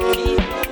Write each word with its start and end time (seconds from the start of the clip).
You. 0.00 0.63